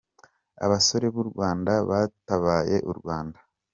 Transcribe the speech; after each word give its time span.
abasore 0.65 1.05
b’u 1.13 1.23
Rwanda 1.29 1.73
batabaye 1.89 2.77
u 2.91 2.93
Rwanda. 2.99 3.39